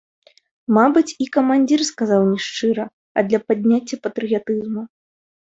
[0.77, 4.81] Мабыць, і камандзір сказаў не шчыра, а для падняцця патрыятызму.